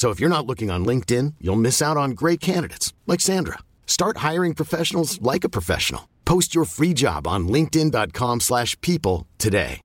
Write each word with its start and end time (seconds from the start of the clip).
So 0.00 0.08
if 0.08 0.18
you're 0.18 0.30
not 0.30 0.46
looking 0.46 0.70
on 0.70 0.86
LinkedIn, 0.86 1.34
you'll 1.42 1.60
miss 1.60 1.82
out 1.82 1.98
on 1.98 2.12
great 2.12 2.40
candidates 2.40 2.94
like 3.06 3.20
Sandra. 3.20 3.58
Start 3.86 4.24
hiring 4.28 4.54
professionals 4.54 5.20
like 5.20 5.44
a 5.44 5.50
professional. 5.50 6.08
Post 6.24 6.54
your 6.54 6.64
free 6.64 6.94
job 6.94 7.26
on 7.26 7.46
linkedin.com/people 7.48 9.26
today. 9.36 9.80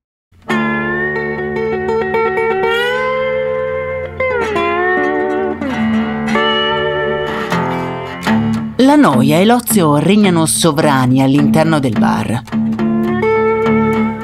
La 8.78 8.96
noia 8.96 9.40
e 9.40 9.46
l'ozio 9.46 9.98
regnano 9.98 10.46
sovrani 10.46 11.22
all'interno 11.24 11.82
del 11.82 12.00
bar. 12.00 12.42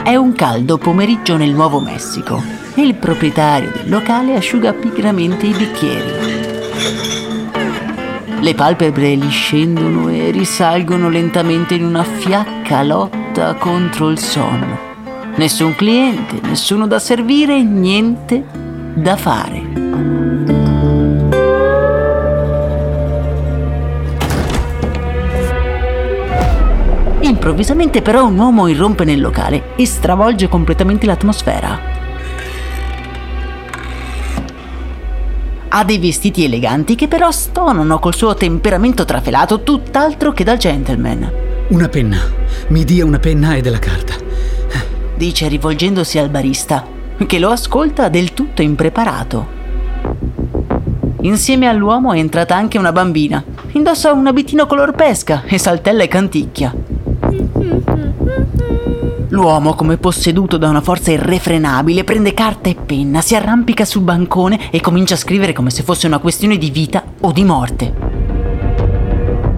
È 0.03 0.15
un 0.15 0.31
caldo 0.37 0.77
pomeriggio 0.77 1.35
nel 1.35 1.51
Nuovo 1.51 1.81
Messico 1.81 2.60
e 2.75 2.81
il 2.81 2.95
proprietario 2.95 3.71
del 3.73 3.89
locale 3.89 4.35
asciuga 4.35 4.73
pigramente 4.73 5.45
i 5.45 5.53
bicchieri. 5.53 6.39
Le 8.39 8.55
palpebre 8.55 9.15
gli 9.15 9.29
scendono 9.29 10.09
e 10.09 10.31
risalgono 10.31 11.09
lentamente 11.09 11.75
in 11.75 11.83
una 11.83 12.03
fiacca 12.03 12.81
lotta 12.81 13.53
contro 13.55 14.09
il 14.09 14.17
sonno. 14.17 14.89
Nessun 15.35 15.75
cliente, 15.75 16.39
nessuno 16.41 16.87
da 16.87 16.97
servire, 16.97 17.61
niente 17.61 18.43
da 18.95 19.15
fare. 19.15 19.59
Improvvisamente 27.21 28.01
però 28.01 28.25
un 28.25 28.37
uomo 28.37 28.67
irrompe 28.67 29.03
nel 29.03 29.21
locale 29.21 29.75
e 29.75 29.85
stravolge 29.85 30.47
completamente 30.47 31.05
l'atmosfera. 31.05 31.90
Ha 35.73 35.85
dei 35.85 35.99
vestiti 35.99 36.43
eleganti 36.43 36.95
che 36.95 37.07
però 37.07 37.31
stonano 37.31 37.97
col 37.97 38.13
suo 38.13 38.33
temperamento 38.33 39.05
trafelato 39.05 39.61
tutt'altro 39.61 40.33
che 40.33 40.43
da 40.43 40.57
gentleman. 40.57 41.31
Una 41.69 41.87
penna. 41.87 42.19
Mi 42.67 42.83
dia 42.83 43.05
una 43.05 43.19
penna 43.19 43.55
e 43.55 43.61
della 43.61 43.79
carta. 43.79 44.15
Dice 45.15 45.47
rivolgendosi 45.47 46.17
al 46.17 46.27
barista, 46.27 46.85
che 47.25 47.39
lo 47.39 47.51
ascolta 47.51 48.09
del 48.09 48.33
tutto 48.33 48.61
impreparato. 48.61 49.47
Insieme 51.21 51.67
all'uomo 51.67 52.11
è 52.11 52.17
entrata 52.17 52.53
anche 52.53 52.77
una 52.77 52.91
bambina. 52.91 53.41
Indossa 53.71 54.11
un 54.11 54.27
abitino 54.27 54.65
color 54.65 54.91
pesca 54.91 55.43
e 55.45 55.57
saltella 55.57 56.03
e 56.03 56.09
canticchia. 56.09 56.75
L'uomo, 59.31 59.75
come 59.75 59.95
posseduto 59.95 60.57
da 60.57 60.67
una 60.67 60.81
forza 60.81 61.11
irrefrenabile, 61.11 62.03
prende 62.03 62.33
carta 62.33 62.67
e 62.67 62.75
penna, 62.75 63.21
si 63.21 63.33
arrampica 63.33 63.85
sul 63.85 64.01
bancone 64.01 64.69
e 64.71 64.81
comincia 64.81 65.13
a 65.13 65.17
scrivere 65.17 65.53
come 65.53 65.69
se 65.69 65.83
fosse 65.83 66.05
una 66.05 66.19
questione 66.19 66.57
di 66.57 66.69
vita 66.69 67.01
o 67.21 67.31
di 67.31 67.45
morte. 67.45 67.93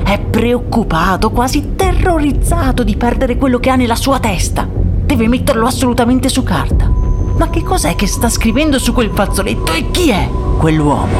È 0.03 0.19
preoccupato, 0.19 1.31
quasi 1.31 1.73
terrorizzato 1.75 2.83
di 2.83 2.95
perdere 2.95 3.35
quello 3.35 3.57
che 3.57 3.71
ha 3.71 3.75
nella 3.75 3.95
sua 3.95 4.19
testa. 4.19 4.67
Deve 4.69 5.27
metterlo 5.27 5.65
assolutamente 5.65 6.29
su 6.29 6.43
carta. 6.43 6.87
Ma 7.35 7.49
che 7.49 7.63
cos'è 7.63 7.95
che 7.95 8.05
sta 8.05 8.29
scrivendo 8.29 8.77
su 8.77 8.93
quel 8.93 9.09
fazzoletto 9.11 9.73
e 9.73 9.89
chi 9.89 10.11
è 10.11 10.29
quell'uomo? 10.59 11.17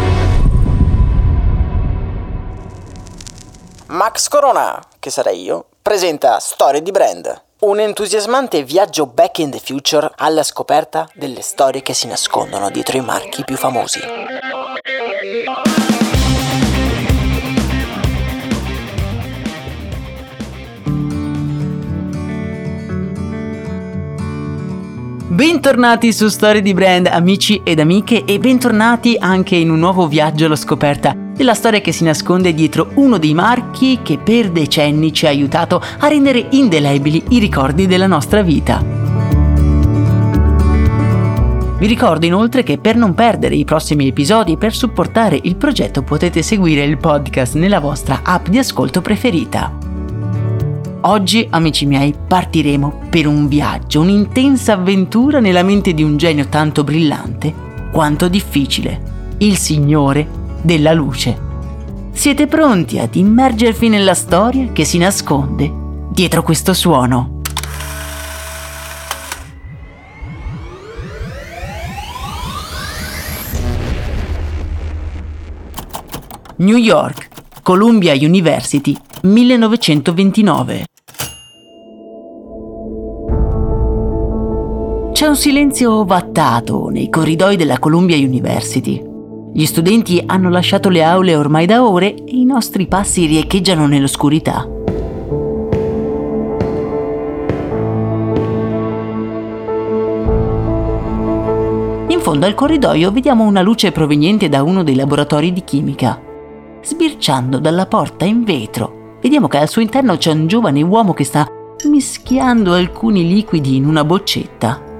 Max 3.88 4.28
Corona, 4.28 4.80
che 5.00 5.10
sarei 5.10 5.42
io, 5.42 5.66
presenta 5.82 6.38
Storie 6.40 6.84
di 6.84 6.92
Brand, 6.92 7.42
un 7.64 7.80
entusiasmante 7.80 8.62
viaggio 8.64 9.06
back 9.06 9.38
in 9.38 9.50
the 9.50 9.60
future 9.60 10.12
alla 10.18 10.44
scoperta 10.44 11.08
delle 11.14 11.42
storie 11.42 11.82
che 11.82 11.94
si 11.94 12.08
nascondono 12.08 12.70
dietro 12.70 12.98
i 12.98 13.02
marchi 13.02 13.44
più 13.46 13.56
famosi. 13.56 14.00
Bentornati 25.30 26.12
su 26.12 26.28
Storie 26.28 26.62
di 26.62 26.74
Brand, 26.74 27.08
amici 27.08 27.62
ed 27.64 27.80
amiche, 27.80 28.26
e 28.26 28.40
bentornati 28.40 29.16
anche 29.18 29.56
in 29.56 29.72
un 29.72 29.80
nuovo 29.80 30.08
viaggio 30.08 30.46
alla 30.46 30.56
scoperta 30.58 31.23
della 31.36 31.54
storia 31.54 31.82
che 31.82 31.92
si 31.92 32.04
nasconde 32.04 32.54
dietro 32.54 32.92
uno 32.96 33.18
dei 33.18 33.34
marchi 33.34 34.00
che 34.04 34.18
per 34.18 34.52
decenni 34.52 35.12
ci 35.12 35.26
ha 35.26 35.30
aiutato 35.30 35.82
a 36.00 36.08
rendere 36.08 36.48
indelebili 36.52 37.24
i 37.30 37.40
ricordi 37.40 37.88
della 37.88 38.08
nostra 38.08 38.42
vita. 38.42 38.84
Vi 41.78 41.88
ricordo 41.88 42.26
inoltre 42.26 42.64
che 42.64 42.78
per 42.78 42.96
non 42.96 43.14
perdere 43.14 43.56
i 43.56 43.66
prossimi 43.66 44.08
episodi 44.08 44.54
e 44.54 44.58
per 44.58 44.74
supportare 44.74 45.38
il 45.42 45.58
progetto 45.58 46.02
potete 46.02 46.42
seguire 46.42 46.84
il 46.84 46.98
podcast 46.98 47.56
nella 47.56 47.80
vostra 47.80 48.22
app 48.24 48.48
di 48.48 48.58
ascolto 48.58 49.02
preferita. 49.02 49.76
Oggi, 51.02 51.46
amici 51.50 51.86
miei, 51.86 52.16
partiremo 52.26 53.08
per 53.10 53.28
un 53.28 53.50
viaggio, 53.50 54.00
un'intensa 54.00 54.74
avventura 54.74 55.42
nella 55.42 55.64
mente 55.64 55.94
di 55.94 56.04
un 56.04 56.16
genio 56.16 56.48
tanto 56.48 56.86
brillante 56.86 57.54
quanto 57.92 58.30
difficile, 58.30 59.36
il 59.40 59.58
Signore 59.58 60.42
della 60.64 60.94
Luce. 60.94 61.52
Siete 62.12 62.48
pronti 62.48 62.98
ad 62.98 63.16
immergervi 63.16 63.90
nella 63.90 64.16
storia 64.16 64.72
che 64.72 64.86
si 64.86 64.98
nasconde 64.98 65.82
dietro 66.10 66.44
questo 66.44 66.74
suono? 66.74 67.42
New 76.58 76.78
York, 76.78 77.30
Columbia 77.62 78.14
University, 78.14 78.96
1929. 79.24 80.86
C'è 85.12 85.28
un 85.28 85.36
silenzio 85.36 86.00
ovattato 86.00 86.90
nei 86.90 87.10
corridoi 87.10 87.56
della 87.56 87.80
Columbia 87.80 88.16
University. 88.18 89.13
Gli 89.56 89.66
studenti 89.66 90.24
hanno 90.26 90.50
lasciato 90.50 90.90
le 90.90 91.04
aule 91.04 91.36
ormai 91.36 91.68
da 91.68 91.88
ore 91.88 92.16
e 92.16 92.24
i 92.26 92.44
nostri 92.44 92.88
passi 92.88 93.28
riecheggiano 93.28 93.86
nell'oscurità. 93.86 94.68
In 102.08 102.20
fondo 102.20 102.48
al 102.48 102.56
corridoio 102.56 103.12
vediamo 103.12 103.44
una 103.44 103.62
luce 103.62 103.92
proveniente 103.92 104.50
da 104.50 104.64
uno 104.64 104.82
dei 104.82 104.96
laboratori 104.96 105.54
di 105.54 105.64
chimica. 105.64 106.20
Sbirciando 106.82 107.60
dalla 107.60 107.86
porta 107.86 108.26
in 108.26 108.44
vetro, 108.44 109.18
vediamo 109.22 109.48
che 109.48 109.58
al 109.60 109.70
suo 109.70 109.84
interno 109.84 110.18
c'è 110.18 110.32
un 110.32 110.48
giovane 110.48 110.82
uomo 110.82 111.14
che 111.14 111.26
sta 111.26 111.48
mischiando 111.86 112.74
alcuni 112.74 113.28
liquidi 113.28 113.76
in 113.76 113.86
una 113.86 114.04
boccetta. 114.04 114.93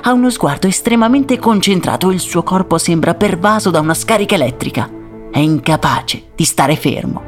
Ha 0.00 0.12
uno 0.12 0.30
sguardo 0.30 0.66
estremamente 0.66 1.38
concentrato 1.38 2.10
e 2.10 2.14
il 2.14 2.20
suo 2.20 2.42
corpo 2.42 2.78
sembra 2.78 3.14
pervaso 3.14 3.70
da 3.70 3.80
una 3.80 3.94
scarica 3.94 4.36
elettrica. 4.36 4.88
È 5.30 5.38
incapace 5.38 6.22
di 6.34 6.44
stare 6.44 6.76
fermo. 6.76 7.22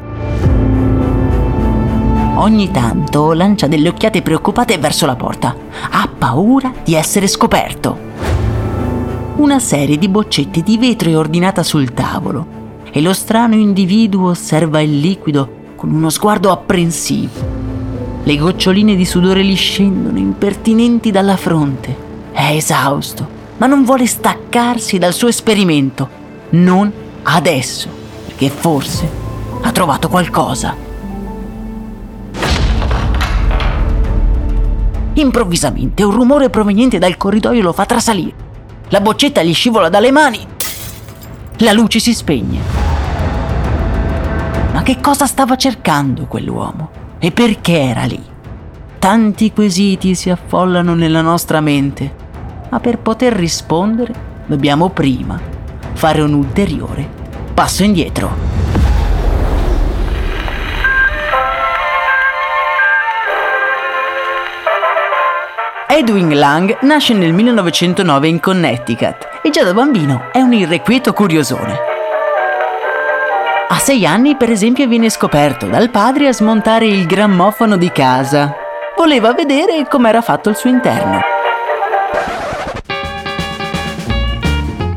Ogni 2.36 2.70
tanto 2.70 3.32
lancia 3.32 3.66
delle 3.66 3.88
occhiate 3.88 4.22
preoccupate 4.22 4.78
verso 4.78 5.04
la 5.04 5.16
porta. 5.16 5.54
Ha 5.90 6.08
paura 6.16 6.72
di 6.82 6.94
essere 6.94 7.26
scoperto. 7.26 8.08
Una 9.36 9.58
serie 9.58 9.98
di 9.98 10.08
boccette 10.08 10.62
di 10.62 10.78
vetro 10.78 11.10
è 11.10 11.16
ordinata 11.16 11.62
sul 11.62 11.92
tavolo 11.92 12.58
e 12.90 13.00
lo 13.00 13.12
strano 13.12 13.56
individuo 13.56 14.30
osserva 14.30 14.80
il 14.80 15.00
liquido 15.00 15.58
con 15.76 15.90
uno 15.92 16.08
sguardo 16.08 16.50
apprensivo. 16.50 17.58
Le 18.22 18.36
goccioline 18.36 18.94
di 18.94 19.04
sudore 19.04 19.44
gli 19.44 19.56
scendono 19.56 20.18
impertinenti 20.18 21.10
dalla 21.10 21.36
fronte. 21.36 22.09
È 22.32 22.52
esausto, 22.52 23.28
ma 23.58 23.66
non 23.66 23.84
vuole 23.84 24.06
staccarsi 24.06 24.98
dal 24.98 25.12
suo 25.12 25.28
esperimento. 25.28 26.08
Non 26.50 26.92
adesso, 27.24 27.88
perché 28.26 28.48
forse 28.48 29.08
ha 29.62 29.72
trovato 29.72 30.08
qualcosa. 30.08 30.74
Improvvisamente 35.14 36.02
un 36.02 36.12
rumore 36.12 36.48
proveniente 36.48 36.98
dal 36.98 37.16
corridoio 37.16 37.62
lo 37.62 37.72
fa 37.72 37.84
trasalire. 37.84 38.48
La 38.88 39.00
boccetta 39.00 39.42
gli 39.42 39.54
scivola 39.54 39.88
dalle 39.88 40.10
mani 40.10 40.44
La 41.58 41.72
luce 41.72 42.00
si 42.00 42.14
spegne. 42.14 42.58
Ma 44.72 44.82
che 44.82 44.98
cosa 45.00 45.26
stava 45.26 45.56
cercando 45.56 46.24
quell'uomo? 46.24 46.90
E 47.18 47.32
perché 47.32 47.80
era 47.80 48.04
lì? 48.04 48.20
Tanti 48.98 49.52
quesiti 49.52 50.14
si 50.14 50.30
affollano 50.30 50.94
nella 50.94 51.20
nostra 51.20 51.60
mente, 51.60 52.14
ma 52.70 52.80
per 52.80 52.98
poter 52.98 53.34
rispondere 53.34 54.12
dobbiamo 54.46 54.88
prima 54.88 55.38
fare 55.92 56.22
un 56.22 56.32
ulteriore 56.32 57.18
passo 57.52 57.82
indietro. 57.82 58.50
Edwin 65.86 66.38
Lang 66.38 66.78
nasce 66.80 67.12
nel 67.12 67.34
1909 67.34 68.28
in 68.28 68.40
Connecticut 68.40 69.28
e 69.42 69.50
già 69.50 69.62
da 69.64 69.74
bambino 69.74 70.30
è 70.32 70.40
un 70.40 70.54
irrequieto 70.54 71.12
curiosone. 71.12 71.76
A 73.68 73.78
sei 73.78 74.06
anni, 74.06 74.36
per 74.36 74.50
esempio, 74.50 74.88
viene 74.88 75.10
scoperto 75.10 75.66
dal 75.66 75.90
padre 75.90 76.28
a 76.28 76.32
smontare 76.32 76.86
il 76.86 77.04
grammofono 77.04 77.76
di 77.76 77.92
casa. 77.92 78.54
Voleva 78.96 79.34
vedere 79.34 79.86
com'era 79.86 80.22
fatto 80.22 80.48
il 80.48 80.56
suo 80.56 80.70
interno. 80.70 81.39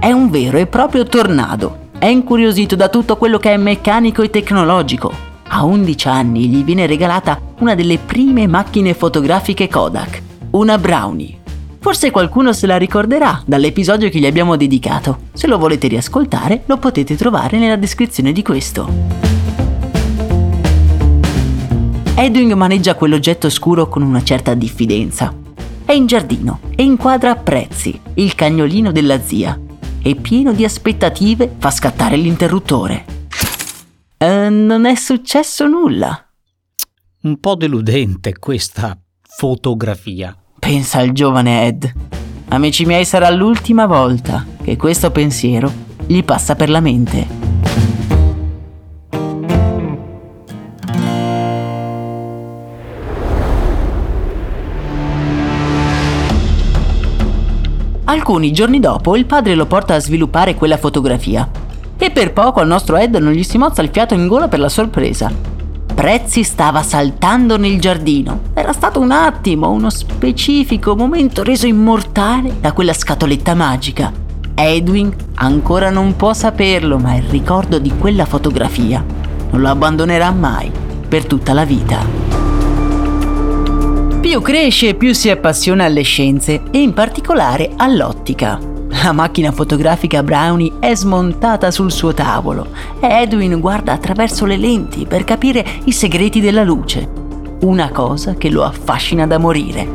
È 0.03 0.11
un 0.11 0.29
vero 0.29 0.57
e 0.57 0.67
proprio 0.67 1.05
tornado. 1.05 1.87
È 1.97 2.07
incuriosito 2.07 2.75
da 2.75 2.89
tutto 2.89 3.15
quello 3.15 3.37
che 3.37 3.53
è 3.53 3.55
meccanico 3.55 4.21
e 4.21 4.29
tecnologico. 4.29 5.09
A 5.47 5.63
11 5.63 6.07
anni 6.09 6.49
gli 6.49 6.61
viene 6.65 6.85
regalata 6.85 7.39
una 7.59 7.73
delle 7.73 7.97
prime 7.99 8.45
macchine 8.45 8.93
fotografiche 8.95 9.69
Kodak 9.69 10.21
una 10.49 10.77
brownie. 10.77 11.37
Forse 11.79 12.11
qualcuno 12.11 12.51
se 12.51 12.67
la 12.67 12.75
ricorderà 12.75 13.43
dall'episodio 13.45 14.09
che 14.09 14.19
gli 14.19 14.25
abbiamo 14.25 14.57
dedicato. 14.57 15.19
Se 15.31 15.47
lo 15.47 15.57
volete 15.57 15.87
riascoltare, 15.87 16.63
lo 16.65 16.75
potete 16.75 17.15
trovare 17.15 17.57
nella 17.57 17.77
descrizione 17.77 18.33
di 18.33 18.43
questo. 18.43 18.85
Edwin 22.15 22.51
maneggia 22.57 22.95
quell'oggetto 22.95 23.49
scuro 23.49 23.87
con 23.87 24.01
una 24.01 24.21
certa 24.21 24.53
diffidenza. 24.53 25.33
È 25.85 25.93
in 25.93 26.07
giardino 26.07 26.59
e 26.75 26.83
inquadra 26.83 27.37
Prezzi, 27.37 27.97
il 28.15 28.35
cagnolino 28.35 28.91
della 28.91 29.21
zia, 29.21 29.57
e 30.03 30.15
pieno 30.15 30.51
di 30.51 30.65
aspettative 30.65 31.55
fa 31.57 31.71
scattare 31.71 32.17
l'interruttore. 32.17 33.05
Eh, 34.17 34.49
non 34.49 34.85
è 34.85 34.95
successo 34.95 35.65
nulla. 35.65 36.27
Un 37.23 37.39
po' 37.39 37.55
deludente 37.55 38.37
questa 38.37 38.97
fotografia. 39.21 40.37
Pensa 40.59 40.99
al 40.99 41.11
giovane 41.13 41.65
Ed. 41.65 41.91
Amici 42.49 42.85
miei, 42.85 43.05
sarà 43.05 43.29
l'ultima 43.31 43.87
volta 43.87 44.45
che 44.61 44.77
questo 44.77 45.09
pensiero 45.09 45.71
gli 46.05 46.23
passa 46.23 46.55
per 46.55 46.69
la 46.69 46.81
mente. 46.81 47.42
Alcuni 58.13 58.51
giorni 58.51 58.79
dopo 58.79 59.15
il 59.15 59.25
padre 59.25 59.55
lo 59.55 59.65
porta 59.65 59.95
a 59.95 59.99
sviluppare 59.99 60.53
quella 60.53 60.77
fotografia. 60.77 61.49
E 61.97 62.11
per 62.11 62.31
poco 62.31 62.59
al 62.59 62.67
nostro 62.67 62.95
Ed 62.95 63.15
non 63.15 63.33
gli 63.33 63.41
si 63.41 63.57
mozza 63.57 63.81
il 63.81 63.89
fiato 63.91 64.13
in 64.13 64.27
gola 64.27 64.47
per 64.47 64.59
la 64.59 64.69
sorpresa. 64.69 65.31
Prezzi 65.95 66.43
stava 66.43 66.83
saltando 66.83 67.57
nel 67.57 67.79
giardino. 67.79 68.41
Era 68.53 68.71
stato 68.71 68.99
un 68.99 69.09
attimo, 69.09 69.71
uno 69.71 69.89
specifico 69.89 70.95
momento 70.95 71.41
reso 71.41 71.65
immortale 71.65 72.57
da 72.61 72.71
quella 72.71 72.93
scatoletta 72.93 73.55
magica. 73.55 74.11
Edwin 74.53 75.11
ancora 75.33 75.89
non 75.89 76.15
può 76.15 76.33
saperlo, 76.33 76.99
ma 76.99 77.15
il 77.15 77.23
ricordo 77.23 77.79
di 77.79 77.93
quella 77.97 78.25
fotografia 78.25 79.03
non 79.49 79.59
lo 79.59 79.69
abbandonerà 79.69 80.29
mai, 80.29 80.71
per 81.07 81.25
tutta 81.25 81.53
la 81.53 81.65
vita. 81.65 82.42
Più 84.23 84.41
cresce, 84.41 84.93
più 84.93 85.13
si 85.13 85.29
appassiona 85.29 85.83
alle 85.83 86.01
scienze 86.01 86.61
e 86.71 86.81
in 86.81 86.93
particolare 86.93 87.71
all'ottica. 87.75 88.57
La 89.03 89.11
macchina 89.11 89.51
fotografica 89.51 90.23
Brownie 90.23 90.71
è 90.79 90.95
smontata 90.95 91.71
sul 91.71 91.91
suo 91.91 92.13
tavolo 92.13 92.69
e 93.01 93.07
Edwin 93.07 93.59
guarda 93.59 93.91
attraverso 93.91 94.45
le 94.45 94.55
lenti 94.55 95.05
per 95.05 95.25
capire 95.25 95.65
i 95.83 95.91
segreti 95.91 96.39
della 96.39 96.63
luce. 96.63 97.05
Una 97.63 97.89
cosa 97.89 98.35
che 98.35 98.49
lo 98.49 98.63
affascina 98.63 99.27
da 99.27 99.37
morire. 99.39 99.85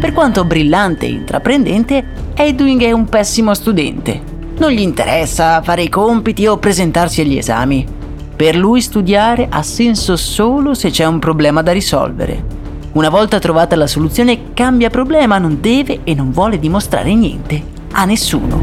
Per 0.00 0.12
quanto 0.12 0.44
brillante 0.44 1.06
e 1.06 1.10
intraprendente, 1.10 2.06
Edwin 2.34 2.80
è 2.80 2.90
un 2.90 3.08
pessimo 3.08 3.54
studente. 3.54 4.20
Non 4.58 4.72
gli 4.72 4.80
interessa 4.80 5.62
fare 5.62 5.82
i 5.82 5.88
compiti 5.88 6.44
o 6.48 6.58
presentarsi 6.58 7.20
agli 7.20 7.38
esami. 7.38 7.97
Per 8.38 8.54
lui 8.54 8.80
studiare 8.80 9.48
ha 9.50 9.64
senso 9.64 10.14
solo 10.14 10.72
se 10.72 10.90
c'è 10.90 11.04
un 11.04 11.18
problema 11.18 11.60
da 11.60 11.72
risolvere. 11.72 12.44
Una 12.92 13.08
volta 13.08 13.40
trovata 13.40 13.74
la 13.74 13.88
soluzione 13.88 14.54
cambia 14.54 14.90
problema, 14.90 15.38
non 15.38 15.58
deve 15.60 16.02
e 16.04 16.14
non 16.14 16.30
vuole 16.30 16.60
dimostrare 16.60 17.12
niente 17.16 17.60
a 17.90 18.04
nessuno. 18.04 18.62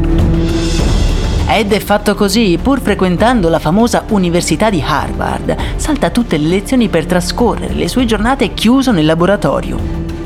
Ed 1.46 1.74
è 1.74 1.78
fatto 1.78 2.14
così, 2.14 2.58
pur 2.60 2.80
frequentando 2.80 3.50
la 3.50 3.58
famosa 3.58 4.04
Università 4.08 4.70
di 4.70 4.82
Harvard, 4.82 5.54
salta 5.76 6.08
tutte 6.08 6.38
le 6.38 6.48
lezioni 6.48 6.88
per 6.88 7.04
trascorrere 7.04 7.74
le 7.74 7.88
sue 7.88 8.06
giornate 8.06 8.54
chiuso 8.54 8.92
nel 8.92 9.04
laboratorio. 9.04 9.76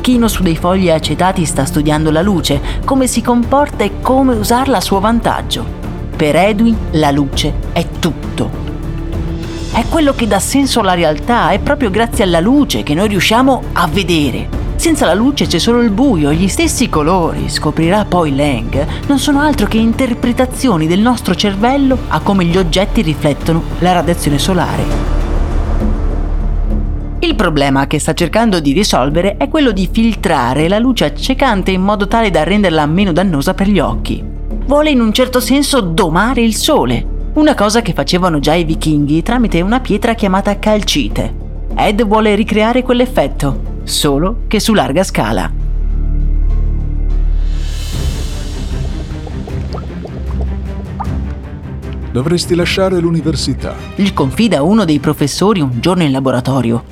Chino 0.01 0.29
su 0.29 0.45
dei 0.45 0.57
fogli 0.57 0.91
acetati 0.91 1.45
sta 1.45 1.65
studiando 1.65 2.13
la 2.13 2.23
luce, 2.23 2.61
come 2.85 3.09
si 3.09 3.21
comporta 3.21 3.83
e 3.83 4.01
come 4.01 4.37
usarla 4.37 4.77
a 4.77 4.81
suo 4.81 5.01
vantaggio. 5.01 5.67
Per 6.15 6.37
Edwin 6.37 6.77
la 6.93 7.11
luce 7.11 7.53
è 7.73 7.85
tutto 7.99 8.60
è 9.73 9.85
quello 9.89 10.15
che 10.15 10.27
dà 10.27 10.41
senso 10.41 10.81
alla 10.81 10.95
realtà, 10.95 11.51
è 11.51 11.61
proprio 11.61 11.91
grazie 11.91 12.25
alla 12.25 12.41
luce 12.41 12.83
che 12.83 12.95
noi 12.95 13.09
riusciamo 13.09 13.63
a 13.73 13.87
vedere. 13.87 14.49
Senza 14.75 15.07
la 15.07 15.15
luce 15.15 15.47
c'è 15.47 15.59
solo 15.59 15.81
il 15.81 15.91
buio 15.91 16.33
gli 16.33 16.49
stessi 16.49 16.89
colori, 16.89 17.49
scoprirà 17.49 18.05
poi 18.05 18.35
Lang, 18.35 18.87
non 19.07 19.19
sono 19.19 19.41
altro 19.41 19.67
che 19.67 19.77
interpretazioni 19.77 20.87
del 20.87 21.01
nostro 21.01 21.35
cervello 21.35 21.99
a 22.09 22.21
come 22.21 22.47
gli 22.47 22.57
oggetti 22.57 23.03
riflettono 23.03 23.63
la 23.81 23.93
radiazione 23.93 24.39
solare. 24.39 25.19
Il 27.21 27.35
problema 27.35 27.87
che 27.87 27.99
sta 27.99 28.15
cercando 28.15 28.59
di 28.59 28.73
risolvere 28.73 29.37
è 29.37 29.49
quello 29.49 29.71
di 29.71 29.89
filtrare 29.93 30.69
la 30.69 30.79
luce 30.79 31.05
accecante 31.05 31.71
in 31.71 31.83
modo 31.83 32.09
tale 32.09 32.31
da 32.31 32.43
renderla 32.43 32.87
meno 32.87 33.13
dannosa 33.13 33.53
per 33.53 33.69
gli 33.69 33.79
occhi. 33.79 34.25
Vuole 34.65 34.91
in 34.91 35.01
un 35.01 35.13
certo 35.13 35.39
senso 35.39 35.81
domare 35.81 36.41
il 36.41 36.55
sole, 36.57 37.19
una 37.33 37.55
cosa 37.55 37.81
che 37.81 37.93
facevano 37.93 38.41
già 38.41 38.55
i 38.55 38.65
vichinghi 38.65 39.23
tramite 39.23 39.61
una 39.61 39.79
pietra 39.81 40.15
chiamata 40.15 40.59
calcite. 40.59 41.33
Ed 41.77 42.03
vuole 42.03 42.35
ricreare 42.35 42.83
quell'effetto, 42.83 43.83
solo 43.85 44.43
che 44.49 44.59
su 44.59 44.75
larga 44.75 45.05
scala. 45.05 45.51
Dovresti 52.11 52.57
lasciare 52.57 52.99
l'università. 52.99 53.77
Gli 53.95 54.13
confida 54.13 54.63
uno 54.63 54.85
dei 54.85 54.99
professori 54.99 55.61
un 55.61 55.79
giorno 55.79 56.03
in 56.03 56.11
laboratorio. 56.11 56.83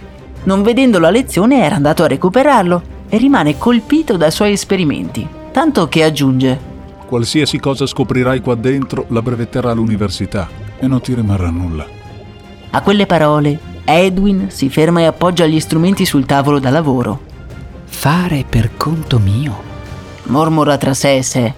Non 0.45 0.63
vedendo 0.63 1.01
la 1.01 1.11
lezione 1.11 1.65
era 1.65 1.75
andato 1.75 2.05
a 2.05 2.07
recuperarlo 2.07 2.83
e 3.09 3.19
rimane 3.19 3.59
colpito 3.59 4.17
dai 4.17 4.31
suoi 4.31 4.53
esperimenti, 4.53 5.27
tanto 5.51 5.89
che 5.89 6.05
aggiunge 6.05 6.68
Qualsiasi 7.09 7.59
cosa 7.59 7.87
scoprirai 7.87 8.43
qua 8.43 8.55
dentro 8.55 9.07
la 9.09 9.23
brevetterà 9.23 9.73
l'università 9.73 10.47
e 10.79 10.87
non 10.87 11.01
ti 11.01 11.15
rimarrà 11.15 11.49
nulla. 11.49 11.87
A 12.69 12.83
quelle 12.83 13.07
parole, 13.07 13.59
Edwin 13.85 14.51
si 14.51 14.69
ferma 14.69 15.01
e 15.01 15.05
appoggia 15.07 15.47
gli 15.47 15.59
strumenti 15.59 16.05
sul 16.05 16.27
tavolo 16.27 16.59
da 16.59 16.69
lavoro. 16.69 17.23
Fare 17.87 18.45
per 18.47 18.77
conto 18.77 19.19
mio? 19.19 19.63
Mormora 20.25 20.77
tra 20.77 20.93
sé 20.93 21.17
e 21.17 21.23
sé. 21.23 21.55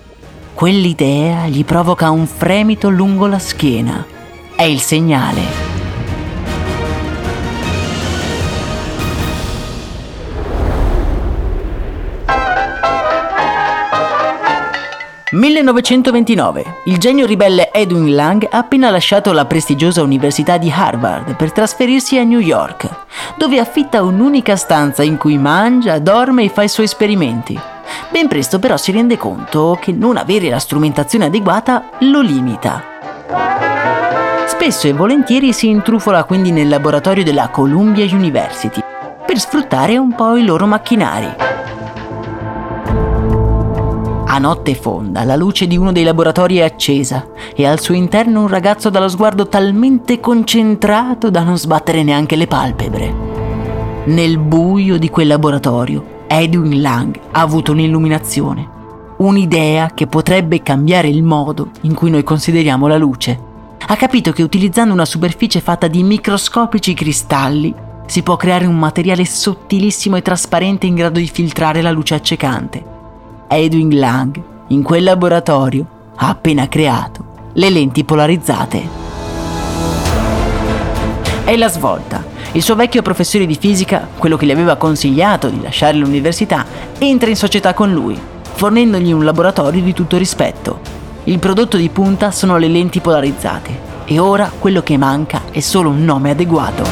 Quell'idea 0.55 1.49
gli 1.49 1.65
provoca 1.65 2.11
un 2.11 2.29
fremito 2.29 2.89
lungo 2.89 3.27
la 3.27 3.41
schiena. 3.41 4.07
È 4.55 4.63
il 4.63 4.79
segnale 4.79 5.70
1929. 15.33 16.65
Il 16.87 16.99
genio 16.99 17.25
ribelle 17.25 17.71
Edwin 17.71 18.15
Lang 18.15 18.47
ha 18.51 18.59
appena 18.59 18.91
lasciato 18.91 19.33
la 19.33 19.45
prestigiosa 19.45 20.03
Università 20.03 20.57
di 20.57 20.73
Harvard 20.75 21.37
per 21.37 21.53
trasferirsi 21.53 22.19
a 22.19 22.25
New 22.25 22.41
York, 22.41 22.89
dove 23.37 23.61
affitta 23.61 24.03
un'unica 24.03 24.57
stanza 24.57 25.05
in 25.05 25.17
cui 25.17 25.39
mangia, 25.39 26.01
dorme 26.01 26.45
e 26.45 26.49
fa 26.49 26.65
i 26.65 26.69
suoi 26.69 26.87
esperimenti. 26.87 27.59
Ben 28.11 28.27
presto 28.27 28.59
però 28.59 28.77
si 28.77 28.91
rende 28.91 29.17
conto 29.17 29.79
che 29.81 29.93
non 29.93 30.17
avere 30.17 30.49
la 30.49 30.59
strumentazione 30.59 31.27
adeguata 31.27 31.91
lo 32.01 32.21
limita. 32.21 32.83
Spesso 34.47 34.89
e 34.89 34.93
volentieri 34.93 35.53
si 35.53 35.69
intrufola 35.69 36.25
quindi 36.25 36.51
nel 36.51 36.69
laboratorio 36.69 37.23
della 37.23 37.49
Columbia 37.51 38.05
University 38.05 38.83
per 39.25 39.39
sfruttare 39.39 39.97
un 39.97 40.13
po' 40.13 40.37
i 40.37 40.45
loro 40.45 40.67
macchinari. 40.67 41.60
A 44.33 44.39
notte 44.39 44.77
fonda 44.77 45.25
la 45.25 45.35
luce 45.35 45.67
di 45.67 45.77
uno 45.77 45.91
dei 45.91 46.05
laboratori 46.05 46.59
è 46.59 46.63
accesa 46.63 47.31
e 47.53 47.67
al 47.67 47.81
suo 47.81 47.95
interno 47.95 48.43
un 48.43 48.47
ragazzo 48.47 48.89
dallo 48.89 49.09
sguardo 49.09 49.49
talmente 49.49 50.21
concentrato 50.21 51.31
da 51.31 51.43
non 51.43 51.59
sbattere 51.59 52.05
neanche 52.05 52.37
le 52.37 52.47
palpebre. 52.47 53.13
Nel 54.05 54.39
buio 54.39 54.99
di 54.99 55.11
quel 55.11 55.27
laboratorio 55.27 56.23
Edwin 56.29 56.81
Lang 56.81 57.19
ha 57.33 57.41
avuto 57.41 57.73
un'illuminazione, 57.73 58.69
un'idea 59.17 59.91
che 59.95 60.07
potrebbe 60.07 60.63
cambiare 60.63 61.09
il 61.09 61.25
modo 61.25 61.71
in 61.81 61.95
cui 61.95 62.11
noi 62.11 62.23
consideriamo 62.23 62.87
la 62.87 62.99
luce. 62.99 63.37
Ha 63.85 63.97
capito 63.97 64.31
che 64.31 64.45
utilizzando 64.45 64.95
una 64.95 65.07
superficie 65.07 65.61
fatta 65.61 65.89
di 65.89 66.05
microscopici 66.05 66.95
cristalli 66.95 67.75
si 68.07 68.23
può 68.23 68.37
creare 68.37 68.67
un 68.67 68.79
materiale 68.79 69.25
sottilissimo 69.25 70.15
e 70.15 70.23
trasparente 70.23 70.87
in 70.87 70.95
grado 70.95 71.19
di 71.19 71.27
filtrare 71.27 71.83
la 71.83 71.91
luce 71.91 72.15
accecante. 72.15 72.99
Edwin 73.53 73.99
Lang, 73.99 74.41
in 74.69 74.85
quel 74.85 75.03
laboratorio, 75.03 75.85
ha 76.15 76.29
appena 76.29 76.69
creato 76.69 77.51
le 77.55 77.69
lenti 77.69 78.05
polarizzate. 78.05 78.89
È 81.43 81.57
la 81.57 81.69
svolta. 81.69 82.25
Il 82.53 82.63
suo 82.63 82.77
vecchio 82.77 83.03
professore 83.03 83.47
di 83.47 83.57
fisica, 83.57 84.07
quello 84.17 84.37
che 84.37 84.47
gli 84.47 84.53
aveva 84.53 84.77
consigliato 84.77 85.49
di 85.49 85.61
lasciare 85.61 85.97
l'università, 85.97 86.65
entra 86.99 87.29
in 87.29 87.35
società 87.35 87.75
con 87.75 87.93
lui, 87.93 88.17
fornendogli 88.55 89.11
un 89.11 89.25
laboratorio 89.25 89.83
di 89.83 89.95
tutto 89.95 90.17
rispetto. 90.17 90.79
Il 91.25 91.41
prodotto 91.41 91.77
di 91.77 91.89
punta 91.89 92.31
sono 92.31 92.57
le 92.57 92.69
lenti 92.69 93.01
polarizzate 93.01 93.89
e 94.05 94.21
ora 94.21 94.49
quello 94.57 94.83
che 94.83 94.97
manca 94.97 95.43
è 95.51 95.59
solo 95.59 95.89
un 95.89 96.05
nome 96.05 96.31
adeguato. 96.31 96.85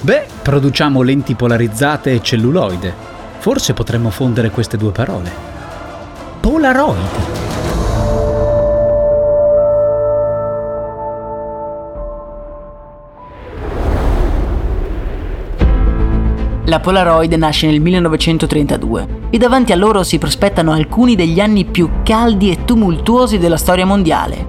Beh, 0.00 0.26
produciamo 0.42 1.02
lenti 1.02 1.34
polarizzate 1.34 2.12
e 2.12 2.22
celluloide. 2.22 3.03
Forse 3.44 3.74
potremmo 3.74 4.08
fondere 4.08 4.48
queste 4.48 4.78
due 4.78 4.90
parole. 4.90 5.30
Polaroid. 6.40 6.96
La 16.64 16.80
Polaroid 16.80 17.34
nasce 17.34 17.66
nel 17.66 17.82
1932 17.82 19.08
e 19.28 19.36
davanti 19.36 19.72
a 19.72 19.76
loro 19.76 20.02
si 20.04 20.16
prospettano 20.16 20.72
alcuni 20.72 21.14
degli 21.14 21.38
anni 21.38 21.66
più 21.66 21.90
caldi 22.02 22.50
e 22.50 22.64
tumultuosi 22.64 23.36
della 23.36 23.58
storia 23.58 23.84
mondiale. 23.84 24.46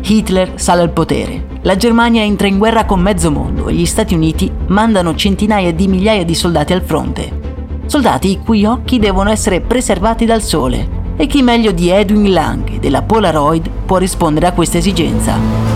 Hitler 0.00 0.52
sale 0.54 0.80
al 0.80 0.92
potere, 0.92 1.58
la 1.60 1.76
Germania 1.76 2.22
entra 2.22 2.46
in 2.46 2.56
guerra 2.56 2.86
con 2.86 3.00
mezzo 3.00 3.30
mondo 3.30 3.68
e 3.68 3.74
gli 3.74 3.84
Stati 3.84 4.14
Uniti 4.14 4.50
mandano 4.68 5.14
centinaia 5.14 5.74
di 5.74 5.88
migliaia 5.88 6.24
di 6.24 6.34
soldati 6.34 6.72
al 6.72 6.80
fronte. 6.80 7.43
Soldati 7.86 8.30
i 8.30 8.40
cui 8.44 8.64
occhi 8.64 8.98
devono 8.98 9.30
essere 9.30 9.60
preservati 9.60 10.24
dal 10.24 10.42
sole 10.42 11.02
e 11.16 11.26
chi 11.26 11.42
meglio 11.42 11.70
di 11.70 11.90
Edwin 11.90 12.32
Lang 12.32 12.78
della 12.78 13.02
Polaroid 13.02 13.68
può 13.86 13.98
rispondere 13.98 14.46
a 14.46 14.52
questa 14.52 14.78
esigenza. 14.78 15.74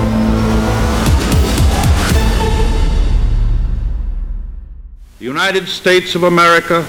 the 5.18 5.24
United 5.24 5.66
States 5.66 6.14
of 6.14 6.22
America 6.22 6.86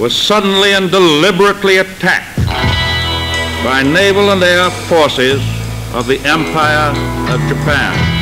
was 0.00 0.16
suddenly 0.16 0.72
and 0.72 0.90
deliberately 0.90 1.76
attacked 1.76 2.44
by 3.64 3.84
naval 3.84 4.30
and 4.30 4.42
air 4.42 4.68
forces 4.88 5.40
of 5.94 6.08
the 6.08 6.18
Empire 6.26 6.90
of 7.32 7.40
Japan. 7.48 8.13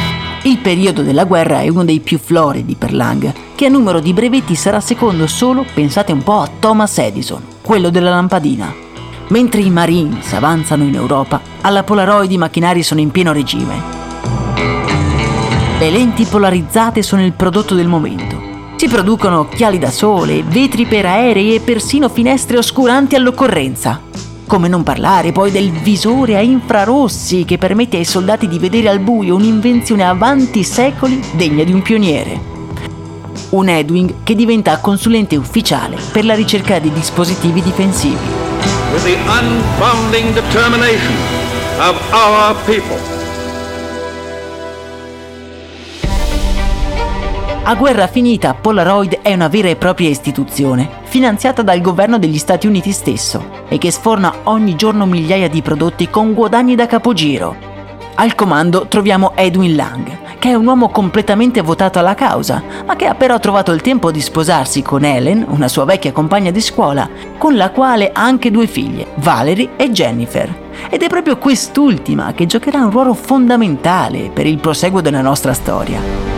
Il 0.44 0.58
periodo 0.58 1.02
della 1.02 1.25
guerra 1.25 1.61
è 1.61 1.68
uno 1.68 1.84
dei 1.84 2.00
più 2.00 2.18
floridi 2.18 2.75
per 2.75 2.92
Lang, 2.92 3.32
che 3.54 3.66
a 3.66 3.68
numero 3.68 4.00
di 4.00 4.12
brevetti 4.12 4.56
sarà 4.56 4.80
secondo 4.80 5.28
solo, 5.28 5.64
pensate 5.72 6.11
un 6.11 6.22
po', 6.25 6.40
a 6.40 6.50
Thomas 6.58 6.99
Edison, 6.99 7.42
quello 7.62 7.90
della 7.90 8.11
lampadina. 8.11 8.75
Mentre 9.28 9.61
i 9.61 9.70
Marines 9.70 10.32
avanzano 10.32 10.82
in 10.82 10.94
Europa, 10.94 11.40
alla 11.61 11.84
Polaroid 11.84 12.32
i 12.32 12.38
macchinari 12.38 12.82
sono 12.82 13.00
in 13.00 13.12
pieno 13.12 13.32
regime. 13.32 13.80
Le 15.78 15.90
lenti 15.90 16.25
polarizzate 16.25 17.02
sono 17.02 17.25
il 17.25 17.32
prodotto 17.32 17.75
del 17.75 17.87
momento 17.87 18.42
si 18.82 18.88
producono 18.88 19.38
occhiali 19.38 19.78
da 19.78 19.92
sole, 19.92 20.42
vetri 20.42 20.87
per 20.87 21.06
aerei 21.06 21.54
e 21.54 21.61
persino 21.61 22.08
finestre 22.08 22.58
oscuranti 22.58 23.14
all'occorrenza. 23.14 24.00
Come 24.52 24.68
non 24.68 24.82
parlare 24.82 25.32
poi 25.32 25.50
del 25.50 25.71
visore 25.71 26.37
a 26.37 26.42
infrarossi 26.42 27.47
che 27.47 27.56
permette 27.56 27.97
ai 27.97 28.04
soldati 28.04 28.49
di 28.49 28.59
vedere 28.59 28.90
al 28.90 28.99
buio 28.99 29.35
un'invenzione 29.35 30.04
avanti 30.04 30.62
secoli 30.62 31.23
degna 31.32 31.64
di 31.64 31.73
un 31.73 31.80
pioniere. 31.80 32.38
Un 33.49 33.71
Edwin 33.71 34.16
che 34.23 34.35
diventa 34.35 34.78
consulente 34.78 35.37
ufficiale 35.37 35.97
per 36.12 36.26
la 36.26 36.35
ricerca 36.35 36.78
di 36.78 36.92
dispositivi 36.92 37.62
difensivi. 37.62 38.26
With 38.92 39.04
the 39.04 39.16
unbounding 39.26 40.35
determination 40.35 41.16
of 41.78 41.97
our 42.12 42.54
people. 42.66 43.22
A 47.64 47.76
guerra 47.76 48.09
finita, 48.09 48.54
Polaroid 48.54 49.21
è 49.23 49.33
una 49.33 49.47
vera 49.47 49.69
e 49.69 49.76
propria 49.76 50.09
istituzione, 50.09 50.88
finanziata 51.04 51.62
dal 51.62 51.81
governo 51.81 52.19
degli 52.19 52.37
Stati 52.37 52.66
Uniti 52.66 52.90
stesso 52.90 53.62
e 53.69 53.78
che 53.78 53.92
sforna 53.92 54.35
ogni 54.45 54.75
giorno 54.75 55.07
migliaia 55.07 55.49
di 55.49 55.62
prodotti 55.62 56.11
con 56.11 56.35
guadagni 56.35 56.75
da 56.75 56.87
capogiro. 56.87 57.54
Al 58.16 58.35
comando 58.35 58.87
troviamo 58.88 59.37
Edwin 59.37 59.76
Lang, 59.76 60.38
che 60.40 60.50
è 60.50 60.54
un 60.54 60.66
uomo 60.66 60.88
completamente 60.88 61.61
votato 61.61 62.00
alla 62.00 62.16
causa, 62.16 62.61
ma 62.85 62.97
che 62.97 63.07
ha 63.07 63.14
però 63.14 63.38
trovato 63.38 63.71
il 63.71 63.81
tempo 63.81 64.11
di 64.11 64.21
sposarsi 64.21 64.83
con 64.83 65.04
Helen, 65.04 65.47
una 65.49 65.69
sua 65.69 65.85
vecchia 65.85 66.11
compagna 66.11 66.50
di 66.50 66.61
scuola, 66.61 67.09
con 67.38 67.54
la 67.54 67.71
quale 67.71 68.11
ha 68.12 68.25
anche 68.25 68.50
due 68.50 68.66
figlie, 68.66 69.07
Valerie 69.14 69.71
e 69.76 69.92
Jennifer. 69.92 70.52
Ed 70.90 71.00
è 71.00 71.09
proprio 71.09 71.38
quest'ultima 71.38 72.33
che 72.33 72.47
giocherà 72.47 72.81
un 72.81 72.90
ruolo 72.90 73.14
fondamentale 73.14 74.31
per 74.35 74.47
il 74.47 74.59
proseguo 74.59 75.00
della 75.00 75.23
nostra 75.23 75.52
storia. 75.52 76.32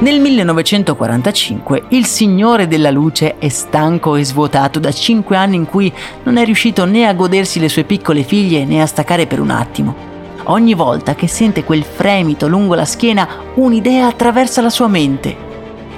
Nel 0.00 0.20
1945 0.20 1.86
il 1.88 2.06
Signore 2.06 2.68
della 2.68 2.92
Luce 2.92 3.36
è 3.36 3.48
stanco 3.48 4.14
e 4.14 4.24
svuotato 4.24 4.78
da 4.78 4.92
cinque 4.92 5.36
anni 5.36 5.56
in 5.56 5.66
cui 5.66 5.92
non 6.22 6.36
è 6.36 6.44
riuscito 6.44 6.84
né 6.84 7.08
a 7.08 7.14
godersi 7.14 7.58
le 7.58 7.68
sue 7.68 7.82
piccole 7.82 8.22
figlie 8.22 8.64
né 8.64 8.80
a 8.80 8.86
staccare 8.86 9.26
per 9.26 9.40
un 9.40 9.50
attimo. 9.50 10.06
Ogni 10.44 10.74
volta 10.74 11.16
che 11.16 11.26
sente 11.26 11.64
quel 11.64 11.82
fremito 11.82 12.46
lungo 12.46 12.76
la 12.76 12.84
schiena, 12.84 13.26
un'idea 13.54 14.06
attraversa 14.06 14.62
la 14.62 14.70
sua 14.70 14.86
mente. 14.86 15.36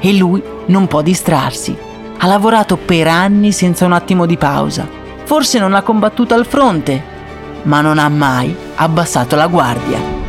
E 0.01 0.15
lui 0.15 0.43
non 0.67 0.87
può 0.87 1.03
distrarsi. 1.03 1.77
Ha 2.17 2.27
lavorato 2.27 2.79
per 2.79 3.07
anni 3.07 3.53
senza 3.53 3.85
un 3.85 3.93
attimo 3.93 4.25
di 4.25 4.39
pausa. 4.39 4.89
Forse 5.25 5.59
non 5.59 5.75
ha 5.75 5.83
combattuto 5.83 6.33
al 6.33 6.47
fronte, 6.47 7.03
ma 7.65 7.83
non 7.83 7.99
ha 7.99 8.09
mai 8.09 8.57
abbassato 8.77 9.37
la 9.37 9.47
guardia. 9.47 10.20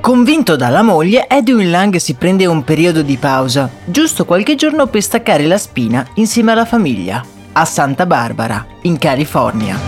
Convinto 0.00 0.56
dalla 0.56 0.80
moglie, 0.80 1.28
Edwin 1.28 1.70
Lang 1.70 1.96
si 1.96 2.14
prende 2.14 2.46
un 2.46 2.64
periodo 2.64 3.02
di 3.02 3.18
pausa, 3.18 3.70
giusto 3.84 4.24
qualche 4.24 4.54
giorno 4.54 4.86
per 4.86 5.02
staccare 5.02 5.46
la 5.46 5.58
spina 5.58 6.06
insieme 6.14 6.52
alla 6.52 6.64
famiglia, 6.64 7.22
a 7.52 7.64
Santa 7.66 8.06
Barbara, 8.06 8.66
in 8.82 8.98
California. 8.98 9.78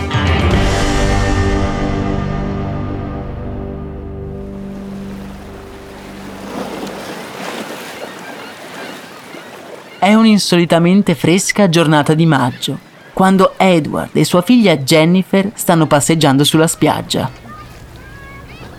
È 9.97 10.13
un'insolitamente 10.13 11.15
fresca 11.15 11.67
giornata 11.69 12.13
di 12.13 12.27
maggio, 12.27 12.77
quando 13.13 13.55
Edward 13.57 14.15
e 14.15 14.23
sua 14.23 14.43
figlia 14.43 14.77
Jennifer 14.77 15.49
stanno 15.55 15.87
passeggiando 15.87 16.43
sulla 16.43 16.67
spiaggia. 16.67 17.42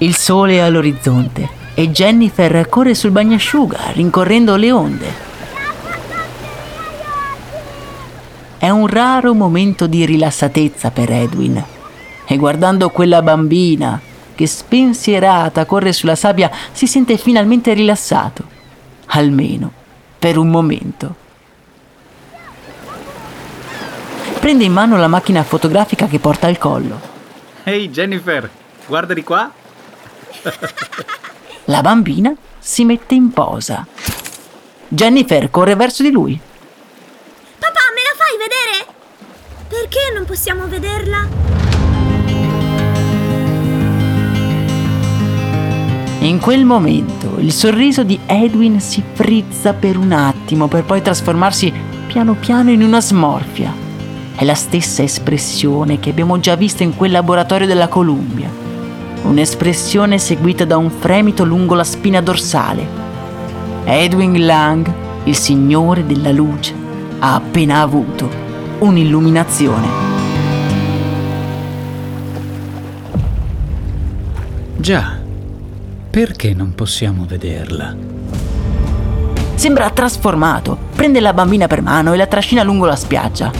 Il 0.04 0.14
sole 0.14 0.56
è 0.56 0.58
all'orizzonte 0.58 1.48
e 1.72 1.90
Jennifer 1.90 2.68
corre 2.68 2.94
sul 2.94 3.10
bagnasciuga 3.10 3.92
rincorrendo 3.92 4.54
le 4.54 4.70
onde. 4.70 5.12
È 8.58 8.68
un 8.68 8.86
raro 8.86 9.32
momento 9.32 9.86
di 9.86 10.04
rilassatezza 10.04 10.90
per 10.90 11.10
Edwin 11.10 11.64
e 12.26 12.36
guardando 12.36 12.90
quella 12.90 13.22
bambina 13.22 13.98
che 14.34 14.46
spensierata 14.46 15.64
corre 15.64 15.94
sulla 15.94 16.16
sabbia 16.16 16.50
si 16.72 16.86
sente 16.86 17.16
finalmente 17.16 17.72
rilassato, 17.72 18.44
almeno 19.06 19.72
per 20.18 20.36
un 20.36 20.50
momento. 20.50 21.14
Prende 24.38 24.64
in 24.64 24.72
mano 24.72 24.98
la 24.98 25.08
macchina 25.08 25.42
fotografica 25.44 26.06
che 26.06 26.18
porta 26.18 26.46
al 26.46 26.58
collo. 26.58 27.00
Ehi 27.62 27.84
hey 27.84 27.90
Jennifer, 27.90 28.50
guarda 28.86 29.14
di 29.14 29.24
qua. 29.24 29.50
La 31.64 31.80
bambina 31.80 32.34
si 32.58 32.84
mette 32.84 33.14
in 33.14 33.30
posa. 33.30 33.86
Jennifer 34.88 35.50
corre 35.50 35.74
verso 35.76 36.02
di 36.02 36.10
lui. 36.10 36.38
Papà, 37.58 37.80
me 37.94 38.02
la 38.02 38.14
fai 38.16 38.36
vedere? 38.38 38.92
Perché 39.68 40.12
non 40.14 40.24
possiamo 40.24 40.66
vederla? 40.68 41.28
In 46.20 46.40
quel 46.40 46.64
momento 46.64 47.36
il 47.38 47.52
sorriso 47.52 48.02
di 48.02 48.18
Edwin 48.24 48.80
si 48.80 49.02
frizza 49.12 49.74
per 49.74 49.98
un 49.98 50.12
attimo 50.12 50.68
per 50.68 50.84
poi 50.84 51.02
trasformarsi 51.02 51.72
piano 52.06 52.34
piano 52.34 52.70
in 52.70 52.82
una 52.82 53.00
smorfia. 53.00 53.74
È 54.34 54.42
la 54.44 54.54
stessa 54.54 55.02
espressione 55.02 56.00
che 56.00 56.10
abbiamo 56.10 56.40
già 56.40 56.54
visto 56.54 56.82
in 56.82 56.96
quel 56.96 57.10
laboratorio 57.10 57.66
della 57.66 57.88
Columbia. 57.88 58.63
Un'espressione 59.24 60.18
seguita 60.18 60.66
da 60.66 60.76
un 60.76 60.90
fremito 60.90 61.44
lungo 61.44 61.74
la 61.74 61.82
spina 61.82 62.20
dorsale. 62.20 62.86
Edwin 63.84 64.44
Lang, 64.44 64.92
il 65.24 65.34
signore 65.34 66.04
della 66.04 66.30
luce, 66.30 66.74
ha 67.20 67.34
appena 67.34 67.80
avuto 67.80 68.28
un'illuminazione. 68.80 69.88
Già, 74.76 75.18
perché 76.10 76.52
non 76.52 76.74
possiamo 76.74 77.24
vederla? 77.26 77.96
Sembra 79.54 79.88
trasformato, 79.88 80.76
prende 80.94 81.20
la 81.20 81.32
bambina 81.32 81.66
per 81.66 81.80
mano 81.80 82.12
e 82.12 82.18
la 82.18 82.26
trascina 82.26 82.62
lungo 82.62 82.84
la 82.84 82.94
spiaggia. 82.94 83.50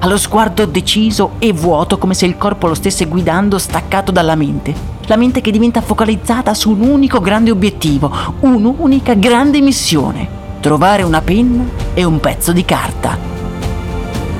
Ha 0.00 0.06
lo 0.08 0.18
sguardo 0.18 0.66
deciso 0.66 1.34
e 1.38 1.52
vuoto 1.52 1.96
come 1.96 2.14
se 2.14 2.26
il 2.26 2.36
corpo 2.36 2.66
lo 2.66 2.74
stesse 2.74 3.06
guidando 3.06 3.56
staccato 3.58 4.10
dalla 4.10 4.34
mente. 4.34 4.91
La 5.06 5.16
mente 5.16 5.40
che 5.40 5.50
diventa 5.50 5.80
focalizzata 5.80 6.54
su 6.54 6.70
un 6.70 6.80
unico 6.80 7.20
grande 7.20 7.50
obiettivo, 7.50 8.10
un'unica 8.40 9.14
grande 9.14 9.60
missione. 9.60 10.40
Trovare 10.60 11.02
una 11.02 11.20
penna 11.20 11.64
e 11.92 12.04
un 12.04 12.20
pezzo 12.20 12.52
di 12.52 12.64
carta. 12.64 13.18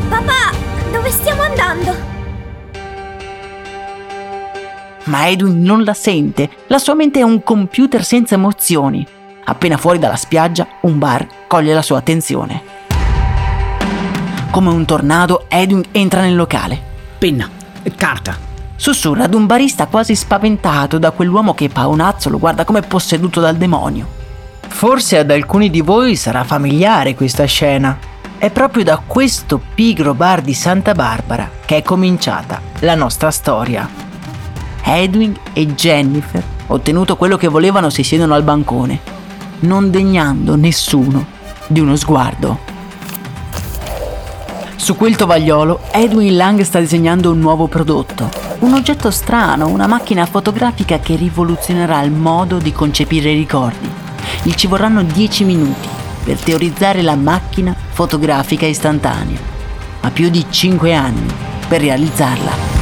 Papà, 0.09 0.57
dove 0.92 1.11
stiamo 1.11 1.42
andando? 1.42 2.11
Ma 5.04 5.28
Edwin 5.28 5.62
non 5.62 5.83
la 5.83 5.95
sente, 5.95 6.49
la 6.69 6.78
sua 6.78 6.95
mente 6.95 7.19
è 7.19 7.23
un 7.23 7.42
computer 7.42 8.04
senza 8.04 8.37
emozioni. 8.37 9.04
Appena 9.45 9.76
fuori 9.76 9.99
dalla 9.99 10.14
spiaggia, 10.14 10.66
un 10.83 10.97
bar 10.99 11.26
coglie 11.49 11.75
la 11.75 11.83
sua 11.83 11.99
attenzione. 11.99 12.62
Come 14.52 14.71
un 14.71 14.85
tornado, 14.85 15.47
Edwin 15.49 15.83
entra 15.90 16.21
nel 16.21 16.37
locale. 16.37 16.81
Penna, 17.19 17.50
carta. 17.97 18.50
Sussurra 18.83 19.23
ad 19.23 19.35
un 19.35 19.47
barista 19.47 19.87
quasi 19.87 20.17
spaventato 20.17 20.99
da 20.99 21.12
quell'uomo 21.12 21.55
che 21.55 21.69
paonazzo 21.69 22.29
lo 22.29 22.41
guarda 22.41 22.65
come 22.65 22.81
posseduto 22.81 23.39
dal 23.39 23.55
demonio. 23.55 24.09
Forse 24.67 25.19
ad 25.19 25.31
alcuni 25.31 25.71
di 25.71 25.81
voi 25.81 26.17
sarà 26.17 26.43
familiare 26.43 27.15
questa 27.15 27.45
scena. 27.45 27.97
È 28.37 28.51
proprio 28.51 28.83
da 28.83 29.01
questo 29.07 29.61
pigro 29.73 30.15
bar 30.15 30.41
di 30.41 30.53
Santa 30.53 30.95
Barbara 30.95 31.49
che 31.65 31.77
è 31.77 31.83
cominciata 31.83 32.61
la 32.81 32.97
nostra 32.97 33.31
storia. 33.31 33.89
Edwin 34.83 35.33
e 35.53 35.65
Jennifer, 35.77 36.43
ottenuto 36.67 37.17
quello 37.17 37.37
che 37.37 37.47
volevano, 37.47 37.89
si 37.89 38.03
siedono 38.03 38.35
al 38.35 38.43
bancone, 38.43 38.99
non 39.61 39.93
degnando 39.93 40.57
nessuno 40.57 41.25
di 41.69 41.79
uno 41.79 41.95
sguardo. 41.95 42.72
Su 44.83 44.97
quel 44.97 45.15
tovagliolo 45.15 45.83
Edwin 45.93 46.35
Lang 46.35 46.61
sta 46.62 46.81
disegnando 46.81 47.31
un 47.31 47.39
nuovo 47.39 47.69
prodotto, 47.69 48.29
un 48.59 48.73
oggetto 48.73 49.12
strano, 49.12 49.69
una 49.69 49.87
macchina 49.87 50.27
fotografica 50.27 50.99
che 50.99 51.15
rivoluzionerà 51.15 52.03
il 52.03 52.11
modo 52.11 52.59
di 52.59 52.73
concepire 52.73 53.31
i 53.31 53.37
ricordi. 53.37 53.89
Gli 54.43 54.55
ci 54.55 54.67
vorranno 54.67 55.05
10 55.05 55.45
minuti 55.45 55.87
per 56.25 56.41
teorizzare 56.41 57.01
la 57.01 57.15
macchina 57.15 57.73
fotografica 57.91 58.67
istantanea, 58.67 59.39
ma 60.01 60.11
più 60.11 60.29
di 60.31 60.45
5 60.51 60.93
anni 60.93 61.33
per 61.69 61.81
realizzarla. 61.81 62.82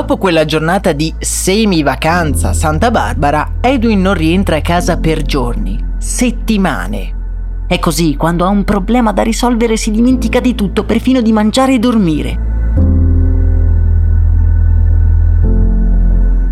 Dopo 0.00 0.16
quella 0.16 0.46
giornata 0.46 0.92
di 0.92 1.12
semi-vacanza 1.18 2.48
a 2.48 2.52
Santa 2.54 2.90
Barbara, 2.90 3.56
Edwin 3.60 4.00
non 4.00 4.14
rientra 4.14 4.56
a 4.56 4.62
casa 4.62 4.96
per 4.96 5.20
giorni, 5.20 5.78
settimane. 5.98 7.64
È 7.66 7.78
così, 7.78 8.16
quando 8.16 8.46
ha 8.46 8.48
un 8.48 8.64
problema 8.64 9.12
da 9.12 9.22
risolvere 9.22 9.76
si 9.76 9.90
dimentica 9.90 10.40
di 10.40 10.54
tutto, 10.54 10.84
perfino 10.84 11.20
di 11.20 11.32
mangiare 11.32 11.74
e 11.74 11.78
dormire. 11.78 12.38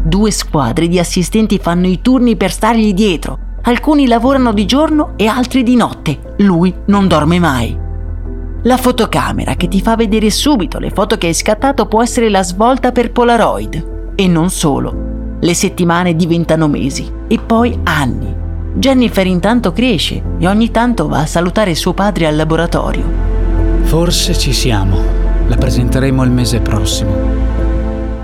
Due 0.05 0.31
squadre 0.31 0.87
di 0.87 0.99
assistenti 0.99 1.59
fanno 1.59 1.87
i 1.87 2.03
turni 2.03 2.37
per 2.37 2.53
stargli 2.53 2.93
dietro. 2.93 3.39
Alcuni 3.63 4.07
lavorano 4.07 4.53
di 4.53 4.67
giorno 4.67 5.15
e 5.17 5.27
altri 5.27 5.63
di 5.63 5.75
notte. 5.75 6.35
Lui 6.41 6.75
non 6.89 7.09
dorme 7.09 7.39
mai. 7.39 7.88
La 8.69 8.77
fotocamera 8.77 9.55
che 9.55 9.67
ti 9.67 9.81
fa 9.81 9.97
vedere 9.97 10.29
subito 10.31 10.79
le 10.79 10.91
foto 10.91 11.17
che 11.17 11.29
hai 11.29 11.33
scattato 11.33 11.87
può 11.87 12.03
essere 12.03 12.29
la 12.29 12.43
svolta 12.43 12.93
per 12.93 13.13
Polaroid. 13.13 14.13
E 14.15 14.29
non 14.29 14.51
solo. 14.51 15.37
Le 15.41 15.55
settimane 15.55 16.15
diventano 16.15 16.69
mesi 16.69 17.11
e 17.29 17.39
poi 17.39 17.79
anni. 17.85 18.31
Jennifer 18.75 19.27
intanto 19.27 19.73
cresce 19.73 20.23
e 20.37 20.47
ogni 20.47 20.71
tanto 20.71 21.09
va 21.09 21.21
a 21.21 21.27
salutare 21.27 21.75
suo 21.75 21.95
padre 21.95 22.27
al 22.27 22.37
laboratorio. 22.37 23.05
Forse 23.85 24.37
ci 24.37 24.53
siamo. 24.53 24.99
La 25.47 25.57
presenteremo 25.57 26.23
il 26.23 26.31
mese 26.31 26.61
prossimo. 26.61 27.17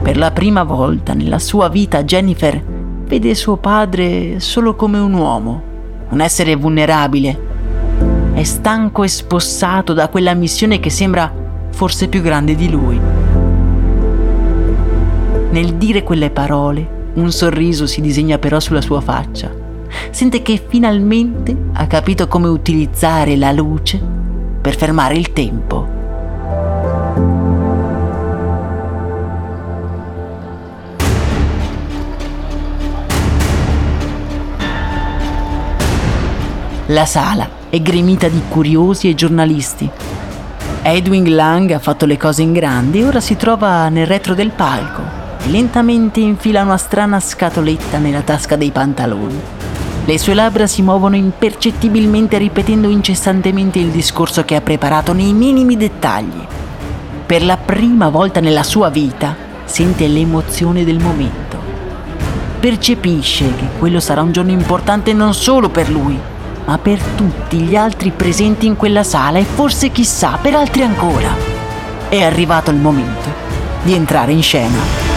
Per 0.02 0.18
la 0.18 0.30
prima 0.30 0.62
volta 0.62 1.14
nella 1.14 1.38
sua 1.38 1.70
vita 1.70 2.04
Jennifer 2.04 2.62
vede 3.06 3.34
suo 3.34 3.56
padre 3.56 4.40
solo 4.40 4.76
come 4.76 4.98
un 4.98 5.14
uomo, 5.14 5.62
un 6.10 6.20
essere 6.20 6.54
vulnerabile 6.54 7.52
è 8.34 8.42
stanco 8.42 9.04
e 9.04 9.08
spossato 9.08 9.92
da 9.92 10.08
quella 10.08 10.34
missione 10.34 10.80
che 10.80 10.90
sembra 10.90 11.32
forse 11.70 12.08
più 12.08 12.20
grande 12.20 12.56
di 12.56 12.68
lui. 12.68 13.00
Nel 15.50 15.74
dire 15.74 16.02
quelle 16.02 16.30
parole, 16.30 17.12
un 17.14 17.30
sorriso 17.30 17.86
si 17.86 18.00
disegna 18.00 18.38
però 18.38 18.58
sulla 18.58 18.80
sua 18.80 19.00
faccia. 19.00 19.52
Sente 20.10 20.42
che 20.42 20.60
finalmente 20.66 21.56
ha 21.74 21.86
capito 21.86 22.26
come 22.26 22.48
utilizzare 22.48 23.36
la 23.36 23.52
luce 23.52 24.02
per 24.60 24.76
fermare 24.76 25.14
il 25.14 25.32
tempo. 25.32 25.92
La 36.86 37.06
sala 37.06 37.62
è 37.74 37.82
gremita 37.82 38.28
di 38.28 38.40
curiosi 38.48 39.08
e 39.08 39.16
giornalisti. 39.16 39.90
Edwin 40.82 41.34
Lang 41.34 41.72
ha 41.72 41.80
fatto 41.80 42.06
le 42.06 42.16
cose 42.16 42.42
in 42.42 42.52
grande 42.52 43.00
e 43.00 43.04
ora 43.04 43.18
si 43.18 43.34
trova 43.34 43.88
nel 43.88 44.06
retro 44.06 44.34
del 44.34 44.50
palco 44.50 45.02
e 45.44 45.48
lentamente 45.48 46.20
infila 46.20 46.62
una 46.62 46.76
strana 46.76 47.18
scatoletta 47.18 47.98
nella 47.98 48.20
tasca 48.20 48.54
dei 48.54 48.70
pantaloni. 48.70 49.40
Le 50.04 50.18
sue 50.18 50.34
labbra 50.34 50.68
si 50.68 50.82
muovono 50.82 51.16
impercettibilmente 51.16 52.38
ripetendo 52.38 52.88
incessantemente 52.88 53.80
il 53.80 53.88
discorso 53.88 54.44
che 54.44 54.54
ha 54.54 54.60
preparato 54.60 55.12
nei 55.12 55.32
minimi 55.32 55.76
dettagli. 55.76 56.46
Per 57.26 57.42
la 57.42 57.56
prima 57.56 58.08
volta 58.08 58.38
nella 58.38 58.62
sua 58.62 58.88
vita 58.88 59.34
sente 59.64 60.06
l'emozione 60.06 60.84
del 60.84 61.00
momento. 61.00 61.58
Percepisce 62.60 63.52
che 63.56 63.66
quello 63.80 63.98
sarà 63.98 64.22
un 64.22 64.30
giorno 64.30 64.52
importante 64.52 65.12
non 65.12 65.34
solo 65.34 65.70
per 65.70 65.90
lui, 65.90 66.16
ma 66.64 66.78
per 66.78 67.00
tutti 67.00 67.58
gli 67.58 67.76
altri 67.76 68.10
presenti 68.10 68.66
in 68.66 68.76
quella 68.76 69.02
sala 69.02 69.38
e 69.38 69.44
forse 69.44 69.90
chissà 69.90 70.38
per 70.40 70.54
altri 70.54 70.82
ancora. 70.82 71.30
È 72.08 72.22
arrivato 72.22 72.70
il 72.70 72.76
momento 72.76 73.28
di 73.82 73.92
entrare 73.92 74.32
in 74.32 74.42
scena. 74.42 75.12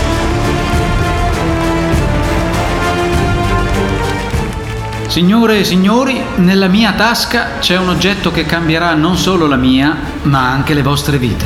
Signore 5.07 5.59
e 5.59 5.63
signori, 5.63 6.21
nella 6.35 6.67
mia 6.67 6.91
tasca 6.91 7.59
c'è 7.59 7.77
un 7.77 7.89
oggetto 7.89 8.29
che 8.29 8.45
cambierà 8.45 8.93
non 8.93 9.15
solo 9.15 9.47
la 9.47 9.55
mia, 9.55 9.95
ma 10.23 10.51
anche 10.51 10.73
le 10.73 10.83
vostre 10.83 11.17
vite. 11.17 11.45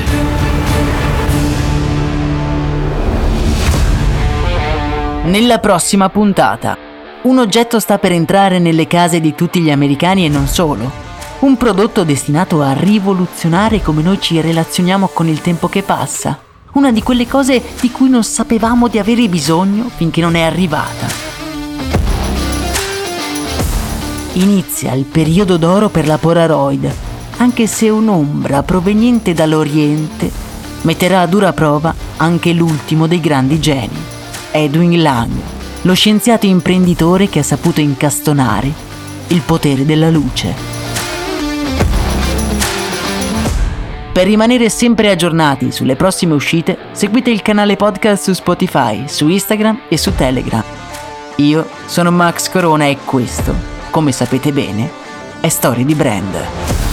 Nella 5.24 5.60
prossima 5.60 6.10
puntata 6.10 6.91
un 7.24 7.38
oggetto 7.38 7.80
sta 7.80 8.00
per 8.00 8.12
entrare 8.12 8.58
nelle 8.58 8.88
case 8.88 9.20
di 9.20 9.36
tutti 9.36 9.60
gli 9.60 9.70
americani 9.70 10.26
e 10.26 10.30
non 10.30 10.48
solo. 10.48 11.10
Un 11.40 11.56
prodotto 11.56 12.04
destinato 12.04 12.62
a 12.62 12.74
rivoluzionare 12.74 13.82
come 13.82 14.02
noi 14.02 14.20
ci 14.20 14.42
relazioniamo 14.42 15.08
con 15.14 15.28
il 15.28 15.42
tempo 15.42 15.68
che 15.68 15.84
passa. 15.84 16.40
Una 16.74 16.92
di 16.92 17.04
quelle 17.04 17.28
cose 17.28 17.62
di 17.80 17.92
cui 17.92 18.10
non 18.10 18.24
sapevamo 18.24 18.88
di 18.88 18.98
avere 18.98 19.28
bisogno 19.28 19.90
finché 19.94 20.22
non 20.22 20.36
è 20.36 20.42
arrivata. 20.42 21.30
Inizia 24.34 24.94
il 24.94 25.06
periodo 25.06 25.58
d'oro 25.58 25.90
per 25.90 26.08
la 26.08 26.18
Polaroid, 26.18 26.92
anche 27.38 27.68
se 27.68 27.90
un'ombra 27.90 28.64
proveniente 28.64 29.34
dall'Oriente 29.34 30.32
metterà 30.84 31.22
a 31.22 31.28
dura 31.28 31.54
prova 31.54 31.94
anche 32.18 32.54
l'ultimo 32.54 33.06
dei 33.08 33.20
grandi 33.20 33.60
geni, 33.60 33.98
Edwin 34.52 35.02
Lang 35.02 35.60
lo 35.84 35.94
scienziato 35.94 36.46
imprenditore 36.46 37.28
che 37.28 37.40
ha 37.40 37.44
saputo 37.44 37.82
incastonare 37.82 38.72
il 39.28 39.42
potere 39.42 39.86
della 39.86 40.10
luce. 40.10 40.54
Per 44.12 44.26
rimanere 44.26 44.70
sempre 44.70 45.10
aggiornati 45.10 45.72
sulle 45.72 45.96
prossime 45.96 46.34
uscite, 46.34 46.78
seguite 46.92 47.30
il 47.30 47.42
canale 47.42 47.78
podcast 47.78 48.24
su 48.24 48.34
Spotify, 48.34 49.08
su 49.08 49.30
Instagram 49.30 49.84
e 49.88 49.98
su 49.98 50.14
Telegram. 50.14 50.64
Io 51.38 51.68
sono 51.86 52.12
Max 52.12 52.50
Corona 52.50 52.86
e 52.86 52.98
questo, 53.06 53.56
come 53.90 54.12
sapete 54.12 54.52
bene, 54.52 54.92
è 55.40 55.48
Storie 55.48 55.86
di 55.86 55.96
Brand. 55.96 56.91